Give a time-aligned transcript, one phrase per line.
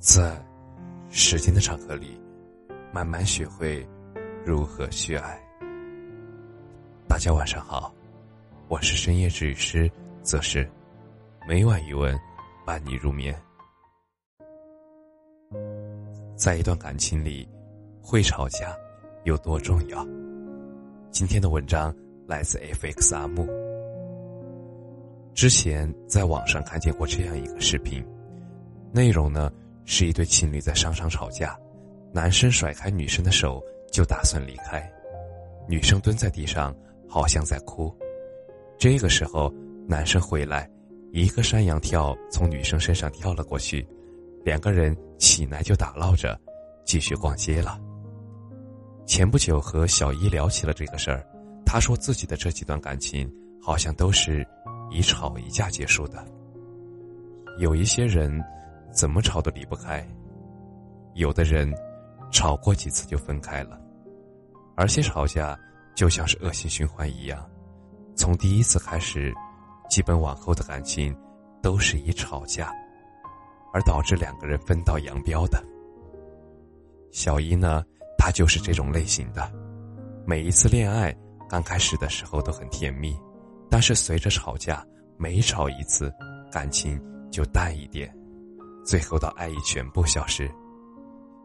[0.00, 0.34] 在
[1.10, 2.18] 时间的长河里，
[2.90, 3.86] 慢慢学会
[4.46, 5.38] 如何去爱。
[7.06, 7.94] 大家晚上好，
[8.68, 9.90] 我是深夜治愈师，
[10.22, 10.66] 则是
[11.46, 12.18] 每晚一文
[12.64, 13.38] 伴你入眠。
[16.34, 17.46] 在一段感情里，
[18.00, 18.74] 会吵架
[19.24, 20.02] 有多重要？
[21.10, 21.94] 今天的文章
[22.26, 23.46] 来自 FX 阿木。
[25.34, 28.02] 之前在网上看见过这样一个视频，
[28.92, 29.52] 内容呢
[29.84, 31.58] 是一对情侣在商场吵架，
[32.12, 34.90] 男生甩开女生的手就打算离开，
[35.68, 36.74] 女生蹲在地上
[37.08, 37.94] 好像在哭。
[38.78, 39.52] 这个时候，
[39.86, 40.68] 男生回来，
[41.12, 43.86] 一个山羊跳从女生身上跳了过去，
[44.44, 46.38] 两个人起来就打闹着，
[46.84, 47.78] 继续逛街了。
[49.06, 51.26] 前不久和小姨聊起了这个事儿，
[51.66, 53.30] 他说自己的这几段感情
[53.62, 54.46] 好像都是。
[54.92, 56.26] 一吵一架结束的，
[57.60, 58.28] 有一些人
[58.92, 60.06] 怎么吵都离不开，
[61.14, 61.72] 有的人
[62.30, 63.80] 吵过几次就分开了，
[64.76, 65.58] 而且吵架
[65.94, 67.48] 就像是恶性循环一样，
[68.14, 69.32] 从第一次开始，
[69.88, 71.16] 基本往后的感情
[71.62, 72.72] 都是以吵架
[73.72, 75.62] 而导致两个人分道扬镳的。
[77.12, 77.82] 小一呢，
[78.16, 79.50] 他就是这种类型的，
[80.26, 81.14] 每一次恋爱
[81.48, 83.16] 刚开始的时候都很甜蜜。
[83.68, 84.84] 但是随着吵架，
[85.16, 86.12] 每吵一次，
[86.50, 88.12] 感情就淡一点，
[88.84, 90.50] 最后的爱意全部消失。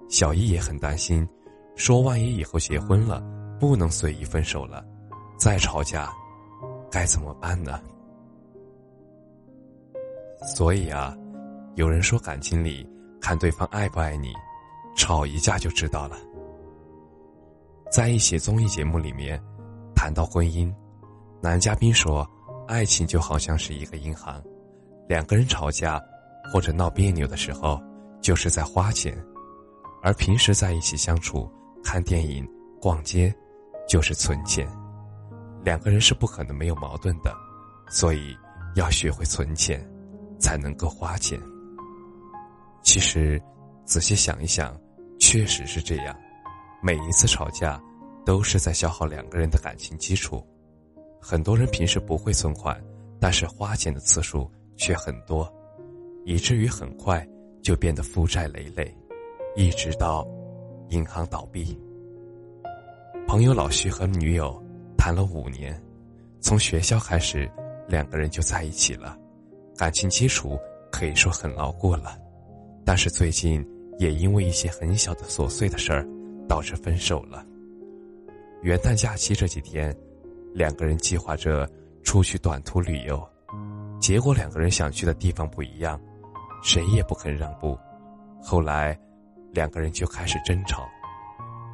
[0.08, 1.28] 小姨也很担心，
[1.76, 3.24] 说万一以后结婚了，
[3.60, 4.86] 不能随意分手了，
[5.38, 6.14] 再吵架，
[6.92, 7.82] 该怎么办呢？
[10.56, 11.18] 所以啊，
[11.74, 12.88] 有人说感情里
[13.20, 14.32] 看对方爱不爱你，
[14.96, 16.18] 吵一架就知道了。
[17.92, 19.42] 在一些综艺节目里面，
[19.96, 20.74] 谈到婚姻。
[21.42, 22.28] 男嘉宾说
[22.68, 24.42] ：“爱情就好像是一个银行，
[25.08, 26.02] 两个人吵架
[26.52, 27.82] 或者闹别扭的时候，
[28.22, 29.14] 就是在花钱；
[30.02, 31.52] 而平时在一起相处、
[31.84, 32.48] 看电影、
[32.82, 33.34] 逛街，
[33.88, 34.68] 就是存钱。
[35.64, 37.36] 两个人是不可能没有矛盾的，
[37.90, 38.38] 所以
[38.76, 39.84] 要学会存钱，
[40.40, 41.40] 才能够花钱。
[42.84, 43.42] 其实，
[43.84, 44.80] 仔细想一想，
[45.20, 46.16] 确实是这样。
[46.84, 47.82] 每一次吵架，
[48.24, 50.46] 都是在消耗两个人的感情基础。”
[51.20, 52.80] 很多人平时不会存款，
[53.20, 54.48] 但是花钱的次数
[54.78, 55.52] 却很多，
[56.26, 57.26] 以至于很快
[57.62, 58.94] 就变得负债累累，
[59.56, 60.28] 一直到
[60.90, 61.80] 银行倒闭。
[63.28, 64.62] 朋友老徐和女友
[64.98, 65.82] 谈了五年，
[66.42, 67.50] 从学校开始，
[67.88, 69.18] 两个人就在一起了，
[69.78, 70.60] 感情基础
[70.92, 72.20] 可以说很牢固了。
[72.84, 73.66] 但是最近
[74.00, 76.06] 也因为一些很小的琐碎的事儿，
[76.50, 77.46] 导致分手了。
[78.64, 79.96] 元旦假期这几天。
[80.56, 81.70] 两个人计划着
[82.02, 83.22] 出去短途旅游，
[84.00, 86.00] 结果两个人想去的地方不一样，
[86.66, 87.78] 谁也不肯让步。
[88.42, 88.98] 后来，
[89.52, 90.84] 两个人就开始争吵，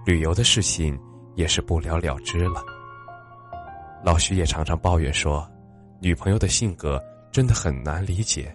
[0.06, 1.00] 旅游的事情
[1.36, 2.62] 也是不了了之了。
[4.04, 5.50] 老徐也常常抱怨说，
[6.02, 8.54] 女朋友的性格真的很难理解，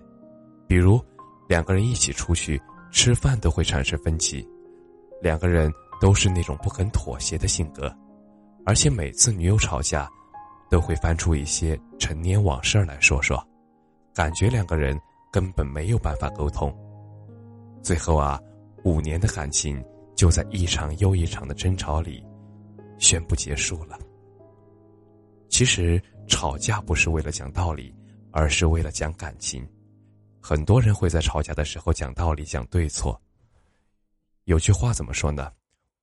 [0.68, 1.02] 比如
[1.48, 2.60] 两个人一起出去
[2.90, 4.46] 吃饭都会产生分歧，
[5.22, 5.72] 两个人
[6.02, 7.90] 都是那种不肯妥协的性格。
[8.66, 10.06] 而且每次女友吵架，
[10.68, 13.42] 都会翻出一些陈年往事来说说，
[14.14, 15.00] 感觉两个人
[15.36, 16.74] 根本没有办法沟通。
[17.82, 18.40] 最后啊，
[18.84, 22.24] 五年的感情就在一场又一场的争吵里
[22.98, 23.98] 宣布结束了。
[25.50, 27.94] 其实吵架不是为了讲道理，
[28.30, 29.62] 而是为了讲感情。
[30.40, 33.20] 很多人会在吵架的时候讲道理、讲对错。
[34.44, 35.52] 有句话怎么说呢？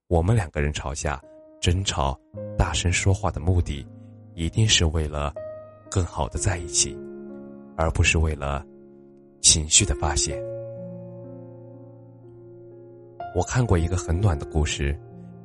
[0.09, 1.19] 我们两个人吵架。
[1.59, 2.15] 争吵、
[2.55, 3.83] 大声说话的目的，
[4.35, 5.33] 一定是为了
[5.89, 6.95] 更好的在一起，
[7.75, 8.63] 而不是为了
[9.43, 10.41] 情绪的发泄。
[13.35, 14.97] 我看过一个很暖的故事，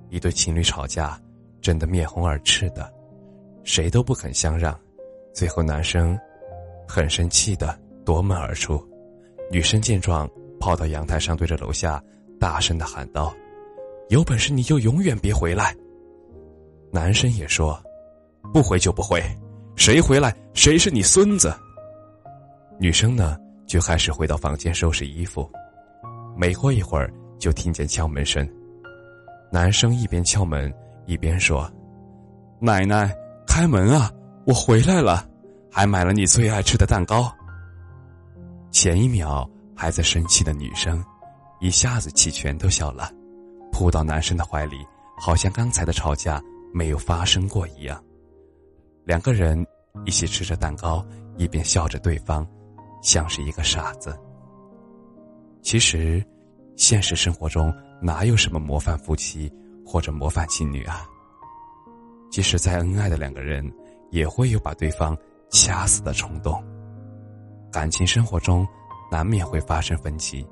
[0.09, 1.21] 一对情侣吵架，
[1.61, 2.91] 争得面红耳赤的，
[3.65, 4.79] 谁都不肯相让，
[5.35, 6.19] 最后男生
[6.87, 8.83] 很生气的夺门而出，
[9.51, 12.03] 女生见状跑到阳台上，对着楼下
[12.39, 13.35] 大声的喊道
[14.11, 15.75] ：“有本事你就永远别回来！”
[16.93, 17.79] 男生也说
[18.55, 19.21] ：“不回就不回，
[19.77, 21.53] 谁回来谁是你孙子。”
[22.79, 23.37] 女生呢，
[23.69, 25.49] 就开始回到房间收拾衣服。
[26.37, 28.49] 没过一会儿，就听见敲门声。
[29.53, 30.73] 男生一边敲门
[31.07, 31.71] 一边说
[32.61, 33.15] ：“奶奶，
[33.47, 34.11] 开门啊，
[34.45, 35.25] 我回来了，
[35.71, 37.33] 还买了你最爱吃的蛋糕。”
[38.73, 41.05] 前一秒还在生气的女生，
[41.61, 43.11] 一下子气全都消了，
[43.71, 44.77] 扑到男生的怀里，
[45.21, 46.43] 好像刚才的吵架。
[46.71, 47.99] 没有发生过一样，
[49.07, 49.67] 两个人
[50.05, 51.03] 一起吃着蛋糕，
[51.39, 52.47] 一边笑着对方，
[53.03, 54.19] 像是一个傻子。
[55.63, 56.25] 其实，
[56.77, 59.53] 现实生活中哪有什么模范夫妻
[59.85, 61.07] 或者模范情侣啊？
[62.31, 63.71] 即使再恩爱的两个人，
[64.11, 65.17] 也会有把对方
[65.51, 66.63] 掐死的冲动。
[67.73, 68.67] 感情生活中
[69.11, 70.47] 难免会发生分歧，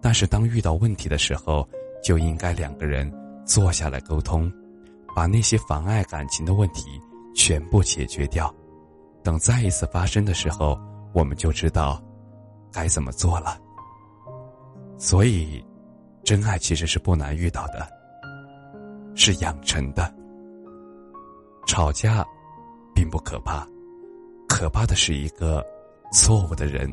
[0.00, 1.68] 但是当遇到问题的时候，
[2.02, 3.10] 就应该两个人
[3.44, 4.50] 坐下来沟通，
[5.14, 7.00] 把那些妨碍感情的问题
[7.34, 8.54] 全部解决掉。
[9.22, 10.78] 等再一次发生的时候，
[11.14, 12.02] 我们就知道
[12.72, 13.58] 该怎么做了。
[14.98, 15.64] 所以，
[16.22, 17.88] 真爱其实是不难遇到的，
[19.14, 20.12] 是养成的。
[21.66, 22.24] 吵架，
[22.94, 23.66] 并不可怕，
[24.48, 25.64] 可怕的是一个
[26.12, 26.92] 错误的人，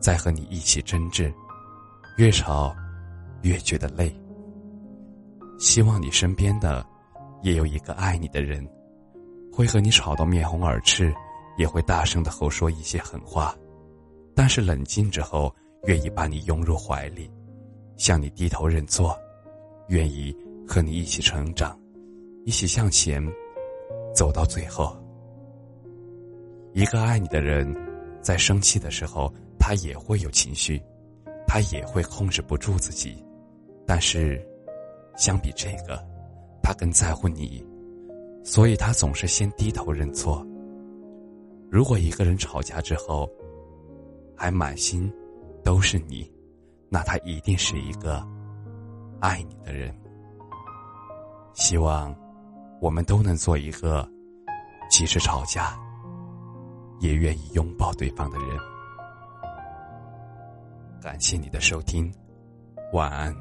[0.00, 1.32] 在和你一起争执，
[2.16, 2.74] 越吵
[3.42, 4.14] 越觉得累。
[5.58, 6.84] 希望你身边的
[7.42, 8.68] 也有一个爱你的人，
[9.52, 11.14] 会和你吵到面红耳赤，
[11.56, 13.56] 也会大声的吼说一些狠话，
[14.34, 15.54] 但是冷静之后，
[15.84, 17.30] 愿意把你拥入怀里，
[17.96, 19.16] 向你低头认错，
[19.88, 21.78] 愿意和你一起成长，
[22.44, 23.22] 一起向前。
[24.14, 24.94] 走到最后，
[26.74, 27.74] 一个爱你的人，
[28.20, 30.78] 在生气的时候，他也会有情绪，
[31.46, 33.24] 他也会控制不住自己，
[33.86, 34.46] 但是，
[35.16, 35.98] 相比这个，
[36.62, 37.64] 他更在乎你，
[38.44, 40.46] 所以他总是先低头认错。
[41.72, 43.26] 如果一个人吵架之后，
[44.36, 45.10] 还满心
[45.64, 46.30] 都是你，
[46.90, 48.22] 那他一定是一个
[49.20, 49.90] 爱你的人。
[51.54, 52.14] 希望。
[52.78, 54.04] 我们都能做一个，
[54.90, 55.78] 即使吵架，
[56.98, 58.48] 也愿意拥抱对方的人。
[61.00, 62.12] 感谢你的收听，
[62.92, 63.32] 晚安。